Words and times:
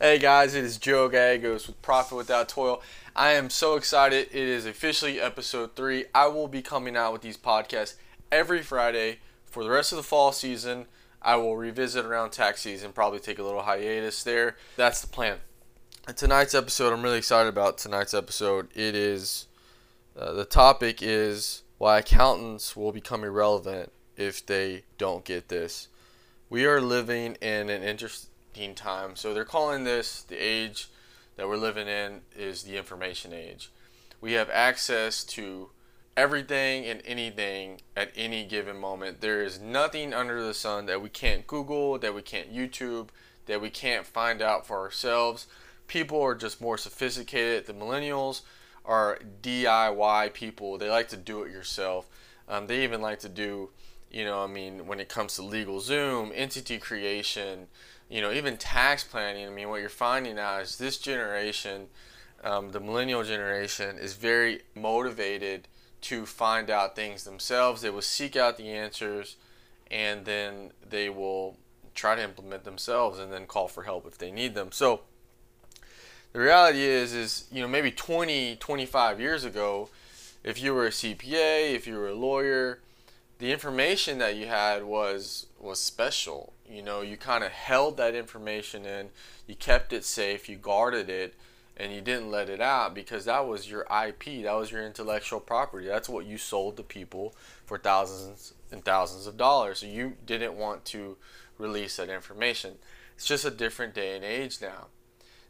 Hey 0.00 0.20
guys, 0.20 0.54
it 0.54 0.62
is 0.62 0.78
Joe 0.78 1.08
Gallegos 1.08 1.66
with 1.66 1.82
Profit 1.82 2.16
Without 2.16 2.48
Toil. 2.48 2.80
I 3.16 3.32
am 3.32 3.50
so 3.50 3.74
excited. 3.74 4.28
It 4.30 4.46
is 4.46 4.64
officially 4.64 5.20
episode 5.20 5.74
three. 5.74 6.04
I 6.14 6.28
will 6.28 6.46
be 6.46 6.62
coming 6.62 6.96
out 6.96 7.12
with 7.12 7.22
these 7.22 7.36
podcasts 7.36 7.96
every 8.30 8.62
Friday 8.62 9.18
for 9.44 9.64
the 9.64 9.70
rest 9.70 9.90
of 9.90 9.96
the 9.96 10.04
fall 10.04 10.30
season. 10.30 10.86
I 11.20 11.34
will 11.34 11.56
revisit 11.56 12.04
around 12.04 12.30
tax 12.30 12.60
season, 12.60 12.92
probably 12.92 13.18
take 13.18 13.40
a 13.40 13.42
little 13.42 13.62
hiatus 13.62 14.22
there. 14.22 14.54
That's 14.76 15.00
the 15.00 15.08
plan. 15.08 15.38
Tonight's 16.14 16.54
episode, 16.54 16.92
I'm 16.92 17.02
really 17.02 17.18
excited 17.18 17.48
about 17.48 17.76
tonight's 17.76 18.14
episode. 18.14 18.68
It 18.76 18.94
is 18.94 19.48
uh, 20.16 20.32
the 20.32 20.44
topic 20.44 21.02
is 21.02 21.64
why 21.78 21.98
accountants 21.98 22.76
will 22.76 22.92
become 22.92 23.24
irrelevant 23.24 23.90
if 24.16 24.46
they 24.46 24.84
don't 24.96 25.24
get 25.24 25.48
this. 25.48 25.88
We 26.48 26.66
are 26.66 26.80
living 26.80 27.34
in 27.42 27.68
an 27.68 27.82
interesting 27.82 28.30
time. 28.74 29.16
So 29.16 29.32
they're 29.32 29.44
calling 29.44 29.84
this 29.84 30.22
the 30.22 30.36
age 30.36 30.88
that 31.36 31.48
we're 31.48 31.56
living 31.56 31.86
in 31.86 32.22
is 32.36 32.64
the 32.64 32.76
information 32.76 33.32
age. 33.32 33.70
We 34.20 34.32
have 34.32 34.50
access 34.50 35.22
to 35.24 35.70
everything 36.16 36.84
and 36.84 37.00
anything 37.04 37.80
at 37.96 38.10
any 38.16 38.44
given 38.44 38.76
moment. 38.76 39.20
There 39.20 39.42
is 39.42 39.60
nothing 39.60 40.12
under 40.12 40.42
the 40.42 40.52
sun 40.52 40.86
that 40.86 41.00
we 41.00 41.08
can't 41.08 41.46
Google, 41.46 41.96
that 42.00 42.14
we 42.14 42.22
can't 42.22 42.52
YouTube, 42.52 43.10
that 43.46 43.60
we 43.60 43.70
can't 43.70 44.04
find 44.04 44.42
out 44.42 44.66
for 44.66 44.78
ourselves. 44.78 45.46
People 45.86 46.20
are 46.20 46.34
just 46.34 46.60
more 46.60 46.76
sophisticated. 46.76 47.66
The 47.66 47.72
millennials 47.72 48.42
are 48.84 49.20
DIY 49.42 50.32
people. 50.32 50.76
They 50.76 50.90
like 50.90 51.08
to 51.10 51.16
do 51.16 51.44
it 51.44 51.52
yourself. 51.52 52.08
Um, 52.48 52.66
they 52.66 52.82
even 52.82 53.00
like 53.00 53.20
to 53.20 53.28
do, 53.28 53.70
you 54.10 54.24
know, 54.24 54.42
I 54.42 54.46
mean, 54.46 54.86
when 54.86 55.00
it 55.00 55.08
comes 55.08 55.36
to 55.36 55.42
LegalZoom, 55.42 56.32
entity 56.34 56.78
creation, 56.78 57.66
you 58.08 58.22
know, 58.22 58.32
even 58.32 58.56
tax 58.56 59.04
planning. 59.04 59.46
I 59.46 59.50
mean, 59.50 59.68
what 59.68 59.80
you're 59.80 59.90
finding 59.90 60.38
out 60.38 60.62
is 60.62 60.76
this 60.76 60.98
generation, 60.98 61.86
um, 62.42 62.70
the 62.70 62.80
millennial 62.80 63.22
generation, 63.22 63.98
is 63.98 64.14
very 64.14 64.62
motivated 64.74 65.68
to 66.00 66.24
find 66.24 66.70
out 66.70 66.96
things 66.96 67.24
themselves. 67.24 67.82
They 67.82 67.90
will 67.90 68.02
seek 68.02 68.36
out 68.36 68.56
the 68.56 68.70
answers, 68.70 69.36
and 69.90 70.24
then 70.24 70.72
they 70.88 71.08
will 71.08 71.56
try 71.94 72.14
to 72.14 72.22
implement 72.22 72.64
themselves, 72.64 73.18
and 73.18 73.32
then 73.32 73.46
call 73.46 73.68
for 73.68 73.82
help 73.82 74.06
if 74.06 74.16
they 74.16 74.30
need 74.30 74.54
them. 74.54 74.72
So 74.72 75.00
the 76.32 76.40
reality 76.40 76.82
is, 76.82 77.12
is 77.12 77.46
you 77.50 77.60
know, 77.60 77.68
maybe 77.68 77.90
20, 77.90 78.56
25 78.56 79.20
years 79.20 79.44
ago, 79.44 79.90
if 80.44 80.62
you 80.62 80.72
were 80.72 80.86
a 80.86 80.90
CPA, 80.90 81.74
if 81.74 81.86
you 81.86 81.96
were 81.96 82.08
a 82.08 82.14
lawyer, 82.14 82.78
the 83.38 83.52
information 83.52 84.18
that 84.18 84.36
you 84.36 84.46
had 84.46 84.84
was 84.84 85.46
was 85.58 85.80
special. 85.80 86.52
You 86.68 86.82
know, 86.82 87.00
you 87.00 87.16
kind 87.16 87.44
of 87.44 87.50
held 87.50 87.96
that 87.96 88.14
information 88.14 88.84
in, 88.84 89.08
you 89.46 89.54
kept 89.54 89.92
it 89.92 90.04
safe, 90.04 90.48
you 90.48 90.56
guarded 90.56 91.08
it, 91.08 91.34
and 91.76 91.92
you 91.92 92.00
didn't 92.00 92.30
let 92.30 92.50
it 92.50 92.60
out 92.60 92.94
because 92.94 93.24
that 93.24 93.46
was 93.46 93.70
your 93.70 93.82
IP, 93.82 94.42
that 94.42 94.54
was 94.54 94.70
your 94.70 94.84
intellectual 94.84 95.40
property. 95.40 95.86
That's 95.86 96.08
what 96.08 96.26
you 96.26 96.36
sold 96.36 96.76
to 96.76 96.82
people 96.82 97.34
for 97.64 97.78
thousands 97.78 98.54
and 98.70 98.84
thousands 98.84 99.26
of 99.26 99.36
dollars. 99.36 99.78
So 99.78 99.86
you 99.86 100.16
didn't 100.26 100.54
want 100.54 100.84
to 100.86 101.16
release 101.56 101.96
that 101.96 102.10
information. 102.10 102.74
It's 103.14 103.26
just 103.26 103.44
a 103.44 103.50
different 103.50 103.94
day 103.94 104.14
and 104.14 104.24
age 104.24 104.60
now. 104.60 104.88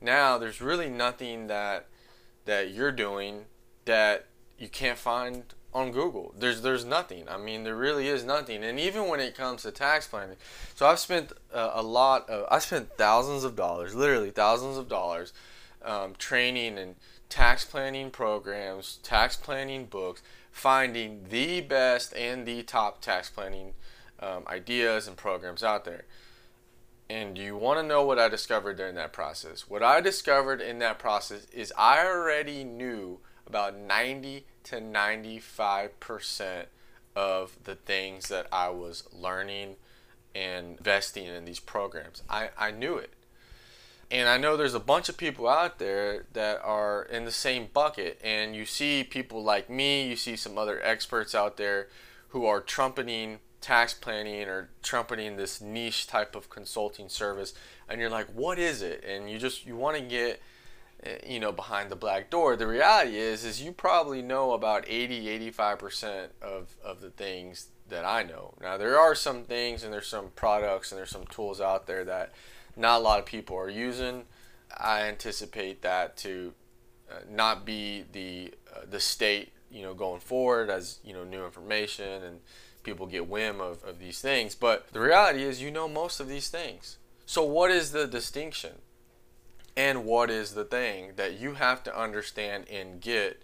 Now 0.00 0.38
there's 0.38 0.60
really 0.60 0.88
nothing 0.88 1.46
that 1.48 1.86
that 2.46 2.72
you're 2.72 2.92
doing 2.92 3.44
that 3.84 4.26
you 4.58 4.68
can't 4.68 4.98
find 4.98 5.44
on 5.74 5.90
Google. 5.90 6.34
There's 6.38 6.62
there's 6.62 6.84
nothing. 6.84 7.28
I 7.28 7.36
mean, 7.36 7.64
there 7.64 7.74
really 7.74 8.08
is 8.08 8.24
nothing. 8.24 8.62
And 8.62 8.78
even 8.78 9.08
when 9.08 9.20
it 9.20 9.34
comes 9.34 9.62
to 9.62 9.70
tax 9.70 10.06
planning, 10.06 10.36
so 10.74 10.86
I've 10.86 11.00
spent 11.00 11.32
uh, 11.52 11.72
a 11.74 11.82
lot. 11.82 12.28
Of, 12.30 12.46
I 12.50 12.58
spent 12.60 12.96
thousands 12.96 13.44
of 13.44 13.56
dollars, 13.56 13.94
literally 13.94 14.30
thousands 14.30 14.76
of 14.76 14.88
dollars, 14.88 15.32
um, 15.84 16.14
training 16.16 16.78
and 16.78 16.94
tax 17.28 17.64
planning 17.64 18.10
programs, 18.10 18.98
tax 19.02 19.36
planning 19.36 19.86
books, 19.86 20.22
finding 20.52 21.24
the 21.28 21.60
best 21.60 22.14
and 22.14 22.46
the 22.46 22.62
top 22.62 23.00
tax 23.00 23.28
planning 23.28 23.74
um, 24.20 24.44
ideas 24.46 25.08
and 25.08 25.16
programs 25.16 25.64
out 25.64 25.84
there. 25.84 26.04
And 27.10 27.36
you 27.36 27.56
want 27.56 27.78
to 27.80 27.82
know 27.82 28.04
what 28.04 28.18
I 28.18 28.28
discovered 28.28 28.76
during 28.76 28.94
that 28.94 29.12
process? 29.12 29.68
What 29.68 29.82
I 29.82 30.00
discovered 30.00 30.60
in 30.60 30.78
that 30.78 30.98
process 30.98 31.46
is 31.52 31.72
I 31.76 32.06
already 32.06 32.64
knew 32.64 33.18
about 33.46 33.76
90 33.76 34.44
to 34.64 34.76
95% 34.76 36.66
of 37.16 37.56
the 37.64 37.74
things 37.74 38.28
that 38.28 38.46
I 38.52 38.70
was 38.70 39.04
learning 39.12 39.76
and 40.34 40.78
investing 40.78 41.26
in 41.26 41.44
these 41.44 41.60
programs. 41.60 42.22
I, 42.28 42.50
I 42.58 42.70
knew 42.70 42.96
it. 42.96 43.12
And 44.10 44.28
I 44.28 44.36
know 44.36 44.56
there's 44.56 44.74
a 44.74 44.80
bunch 44.80 45.08
of 45.08 45.16
people 45.16 45.48
out 45.48 45.78
there 45.78 46.26
that 46.32 46.60
are 46.62 47.04
in 47.04 47.24
the 47.24 47.32
same 47.32 47.68
bucket. 47.72 48.20
And 48.22 48.54
you 48.54 48.64
see 48.64 49.04
people 49.04 49.42
like 49.42 49.70
me, 49.70 50.06
you 50.06 50.16
see 50.16 50.36
some 50.36 50.58
other 50.58 50.80
experts 50.82 51.34
out 51.34 51.56
there 51.56 51.88
who 52.28 52.46
are 52.46 52.60
trumpeting 52.60 53.38
tax 53.60 53.94
planning 53.94 54.46
or 54.46 54.68
trumpeting 54.82 55.36
this 55.36 55.60
niche 55.60 56.06
type 56.06 56.36
of 56.36 56.50
consulting 56.50 57.08
service. 57.08 57.54
And 57.88 58.00
you're 58.00 58.10
like, 58.10 58.26
what 58.26 58.58
is 58.58 58.82
it? 58.82 59.02
And 59.04 59.30
you 59.30 59.38
just, 59.38 59.66
you 59.66 59.76
want 59.76 59.96
to 59.96 60.02
get 60.02 60.40
you 61.26 61.38
know 61.38 61.52
behind 61.52 61.90
the 61.90 61.96
black 61.96 62.30
door 62.30 62.56
the 62.56 62.66
reality 62.66 63.16
is 63.16 63.44
is 63.44 63.60
you 63.60 63.72
probably 63.72 64.22
know 64.22 64.52
about 64.52 64.84
80 64.88 65.50
85% 65.50 66.28
of 66.40 66.76
of 66.82 67.00
the 67.00 67.10
things 67.10 67.68
that 67.88 68.04
I 68.04 68.22
know. 68.22 68.54
Now 68.60 68.76
there 68.76 68.98
are 68.98 69.14
some 69.14 69.44
things 69.44 69.84
and 69.84 69.92
there's 69.92 70.06
some 70.06 70.30
products 70.34 70.90
and 70.90 70.98
there's 70.98 71.10
some 71.10 71.26
tools 71.26 71.60
out 71.60 71.86
there 71.86 72.04
that 72.04 72.32
not 72.76 73.00
a 73.00 73.02
lot 73.02 73.18
of 73.18 73.26
people 73.26 73.56
are 73.56 73.68
using. 73.68 74.24
I 74.76 75.02
anticipate 75.02 75.82
that 75.82 76.16
to 76.18 76.54
uh, 77.10 77.16
not 77.30 77.64
be 77.64 78.04
the 78.12 78.54
uh, 78.74 78.80
the 78.88 79.00
state 79.00 79.52
you 79.70 79.82
know 79.82 79.94
going 79.94 80.20
forward 80.20 80.70
as 80.70 80.98
you 81.04 81.12
know 81.12 81.24
new 81.24 81.44
information 81.44 82.22
and 82.22 82.40
people 82.82 83.06
get 83.06 83.28
whim 83.28 83.60
of, 83.60 83.82
of 83.84 83.98
these 83.98 84.20
things. 84.20 84.54
But 84.54 84.88
the 84.92 85.00
reality 85.00 85.42
is 85.42 85.60
you 85.60 85.70
know 85.70 85.88
most 85.88 86.20
of 86.20 86.28
these 86.28 86.48
things. 86.48 86.98
So 87.26 87.44
what 87.44 87.70
is 87.70 87.92
the 87.92 88.06
distinction 88.06 88.72
and 89.76 90.04
what 90.04 90.30
is 90.30 90.52
the 90.52 90.64
thing 90.64 91.12
that 91.16 91.38
you 91.38 91.54
have 91.54 91.82
to 91.84 91.98
understand 91.98 92.68
and 92.70 93.00
get 93.00 93.42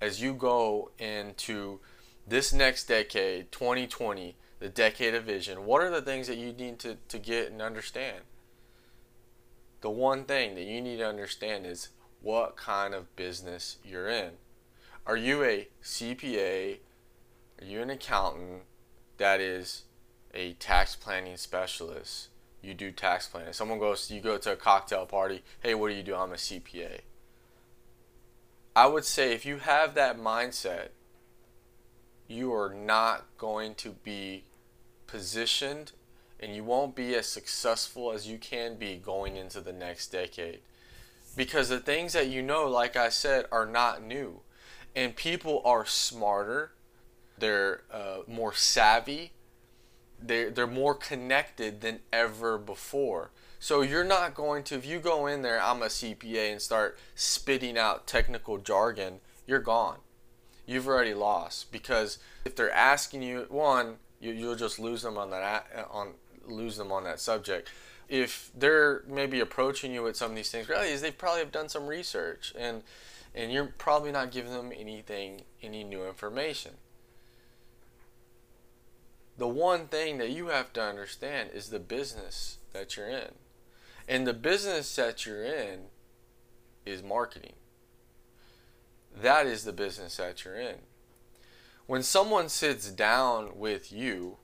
as 0.00 0.20
you 0.20 0.34
go 0.34 0.90
into 0.98 1.80
this 2.26 2.52
next 2.52 2.84
decade 2.84 3.50
2020 3.52 4.36
the 4.58 4.68
decade 4.68 5.14
of 5.14 5.24
vision? 5.24 5.64
What 5.64 5.82
are 5.82 5.90
the 5.90 6.02
things 6.02 6.26
that 6.26 6.36
you 6.36 6.52
need 6.52 6.78
to, 6.80 6.96
to 7.08 7.18
get 7.18 7.50
and 7.50 7.62
understand? 7.62 8.22
The 9.80 9.90
one 9.90 10.24
thing 10.24 10.56
that 10.56 10.64
you 10.64 10.80
need 10.80 10.96
to 10.96 11.08
understand 11.08 11.64
is 11.64 11.90
what 12.20 12.56
kind 12.56 12.94
of 12.94 13.14
business 13.14 13.76
you're 13.84 14.08
in. 14.08 14.32
Are 15.06 15.16
you 15.16 15.44
a 15.44 15.68
cpa 15.82 16.78
are 17.60 17.64
you 17.64 17.80
an 17.80 17.90
accountant 17.90 18.62
that 19.16 19.40
is 19.40 19.84
a 20.34 20.52
tax 20.54 20.94
planning 20.94 21.36
specialist 21.36 22.28
you 22.62 22.74
do 22.74 22.90
tax 22.90 23.26
planning. 23.26 23.52
Someone 23.52 23.78
goes, 23.78 24.10
you 24.10 24.20
go 24.20 24.38
to 24.38 24.52
a 24.52 24.56
cocktail 24.56 25.06
party. 25.06 25.42
Hey, 25.60 25.74
what 25.74 25.90
do 25.90 25.94
you 25.94 26.02
do? 26.02 26.14
I'm 26.14 26.32
a 26.32 26.36
CPA. 26.36 27.00
I 28.74 28.86
would 28.86 29.04
say 29.04 29.32
if 29.32 29.44
you 29.44 29.58
have 29.58 29.94
that 29.94 30.18
mindset, 30.18 30.88
you 32.28 32.52
are 32.52 32.72
not 32.72 33.24
going 33.38 33.74
to 33.76 33.90
be 33.90 34.44
positioned 35.06 35.92
and 36.40 36.54
you 36.54 36.62
won't 36.62 36.94
be 36.94 37.14
as 37.14 37.26
successful 37.26 38.12
as 38.12 38.28
you 38.28 38.38
can 38.38 38.76
be 38.76 38.96
going 38.96 39.36
into 39.36 39.60
the 39.60 39.72
next 39.72 40.08
decade. 40.08 40.60
Because 41.36 41.68
the 41.68 41.80
things 41.80 42.12
that 42.12 42.28
you 42.28 42.42
know, 42.42 42.68
like 42.68 42.96
I 42.96 43.08
said, 43.08 43.46
are 43.50 43.66
not 43.66 44.02
new. 44.02 44.40
And 44.94 45.16
people 45.16 45.62
are 45.64 45.84
smarter, 45.84 46.72
they're 47.38 47.82
uh, 47.92 48.18
more 48.26 48.52
savvy, 48.52 49.32
they're, 50.20 50.50
they're 50.50 50.66
more 50.66 50.94
connected 50.94 51.80
than 51.80 52.00
ever 52.12 52.58
before. 52.58 53.30
So 53.60 53.82
you're 53.82 54.04
not 54.04 54.34
going 54.34 54.62
to, 54.64 54.76
if 54.76 54.86
you 54.86 55.00
go 55.00 55.26
in 55.26 55.42
there, 55.42 55.60
I'm 55.60 55.82
a 55.82 55.86
CPA, 55.86 56.52
and 56.52 56.62
start 56.62 56.98
spitting 57.14 57.76
out 57.76 58.06
technical 58.06 58.58
jargon, 58.58 59.20
you're 59.46 59.58
gone. 59.58 59.98
You've 60.66 60.86
already 60.86 61.14
lost 61.14 61.72
because 61.72 62.18
if 62.44 62.54
they're 62.54 62.70
asking 62.70 63.22
you, 63.22 63.46
one, 63.48 63.96
you, 64.20 64.32
you'll 64.32 64.54
just 64.54 64.78
lose 64.78 65.02
them 65.02 65.16
on 65.16 65.30
that 65.30 65.66
on 65.90 66.14
lose 66.46 66.76
them 66.76 66.92
on 66.92 67.04
that 67.04 67.20
subject. 67.20 67.70
If 68.08 68.50
they're 68.54 69.02
maybe 69.08 69.40
approaching 69.40 69.92
you 69.92 70.02
with 70.02 70.16
some 70.16 70.30
of 70.30 70.36
these 70.36 70.50
things, 70.50 70.68
is 70.68 71.00
they 71.00 71.10
probably 71.10 71.40
have 71.40 71.52
done 71.52 71.70
some 71.70 71.86
research 71.86 72.52
and 72.58 72.82
and 73.34 73.50
you're 73.50 73.72
probably 73.78 74.12
not 74.12 74.30
giving 74.30 74.52
them 74.52 74.72
anything, 74.76 75.42
any 75.62 75.84
new 75.84 76.06
information 76.06 76.72
the 79.38 79.48
one 79.48 79.86
thing 79.86 80.18
that 80.18 80.30
you 80.30 80.48
have 80.48 80.72
to 80.74 80.82
understand 80.82 81.50
is 81.54 81.70
the 81.70 81.78
business 81.78 82.58
that 82.72 82.96
you're 82.96 83.08
in. 83.08 83.34
And 84.08 84.26
the 84.26 84.34
business 84.34 84.94
that 84.96 85.24
you're 85.24 85.44
in 85.44 85.86
is 86.84 87.02
marketing. 87.02 87.54
That 89.14 89.46
is 89.46 89.64
the 89.64 89.72
business 89.72 90.16
that 90.16 90.44
you're 90.44 90.56
in. 90.56 90.76
When 91.86 92.02
someone 92.02 92.48
sits 92.48 92.90
down 92.90 93.58
with 93.58 93.92
you, 93.92 94.38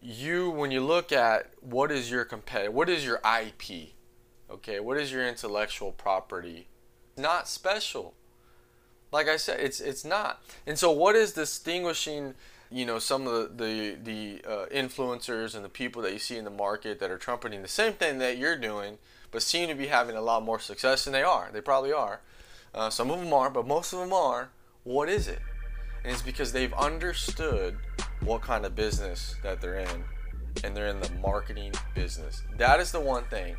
you 0.00 0.50
when 0.50 0.70
you 0.70 0.80
look 0.80 1.12
at 1.12 1.50
what 1.60 1.92
is 1.92 2.10
your 2.10 2.24
competitor, 2.24 2.70
what 2.70 2.88
is 2.88 3.04
your 3.04 3.20
IP? 3.24 3.90
Okay, 4.50 4.80
what 4.80 4.98
is 4.98 5.12
your 5.12 5.26
intellectual 5.26 5.92
property? 5.92 6.68
Not 7.16 7.48
special. 7.48 8.14
Like 9.12 9.28
I 9.28 9.36
said, 9.36 9.60
it's 9.60 9.80
it's 9.80 10.04
not. 10.04 10.42
And 10.66 10.78
so, 10.78 10.90
what 10.90 11.14
is 11.14 11.32
distinguishing? 11.32 12.34
You 12.72 12.86
know, 12.86 12.98
some 12.98 13.26
of 13.26 13.58
the 13.58 13.64
the, 13.64 13.96
the 14.02 14.50
uh, 14.50 14.66
influencers 14.66 15.54
and 15.54 15.64
the 15.64 15.68
people 15.68 16.02
that 16.02 16.12
you 16.12 16.18
see 16.18 16.36
in 16.36 16.44
the 16.44 16.50
market 16.50 17.00
that 17.00 17.10
are 17.10 17.18
trumpeting 17.18 17.62
the 17.62 17.68
same 17.68 17.92
thing 17.92 18.18
that 18.18 18.38
you're 18.38 18.56
doing, 18.56 18.98
but 19.30 19.42
seem 19.42 19.68
to 19.68 19.74
be 19.74 19.88
having 19.88 20.16
a 20.16 20.22
lot 20.22 20.42
more 20.42 20.58
success 20.58 21.04
than 21.04 21.12
they 21.12 21.22
are. 21.22 21.50
They 21.52 21.60
probably 21.60 21.92
are. 21.92 22.20
Uh, 22.74 22.88
some 22.88 23.10
of 23.10 23.18
them 23.20 23.32
are, 23.32 23.50
but 23.50 23.66
most 23.66 23.92
of 23.92 23.98
them 23.98 24.12
are. 24.12 24.50
What 24.84 25.08
is 25.08 25.28
it? 25.28 25.40
And 26.02 26.12
it's 26.12 26.22
because 26.22 26.52
they've 26.52 26.72
understood 26.72 27.76
what 28.20 28.42
kind 28.42 28.64
of 28.64 28.74
business 28.74 29.36
that 29.42 29.60
they're 29.60 29.78
in, 29.78 30.04
and 30.64 30.76
they're 30.76 30.88
in 30.88 31.00
the 31.00 31.10
marketing 31.20 31.72
business. 31.94 32.42
That 32.56 32.80
is 32.80 32.90
the 32.90 33.00
one 33.00 33.24
thing 33.24 33.56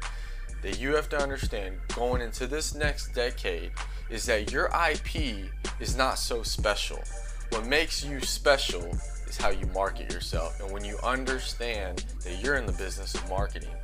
that 0.61 0.79
you 0.79 0.95
have 0.95 1.09
to 1.09 1.17
understand 1.17 1.77
going 1.93 2.21
into 2.21 2.47
this 2.47 2.73
next 2.73 3.13
decade 3.13 3.71
is 4.09 4.25
that 4.25 4.51
your 4.51 4.71
IP 4.89 5.49
is 5.79 5.95
not 5.95 6.17
so 6.17 6.41
special. 6.41 6.99
What 7.49 7.65
makes 7.65 8.03
you 8.03 8.19
special 8.21 8.85
is 9.27 9.37
how 9.37 9.49
you 9.49 9.65
market 9.67 10.11
yourself. 10.11 10.59
And 10.59 10.71
when 10.71 10.83
you 10.83 10.97
understand 11.03 12.03
that 12.23 12.43
you're 12.43 12.55
in 12.55 12.65
the 12.65 12.73
business 12.73 13.13
of 13.15 13.27
marketing, 13.29 13.75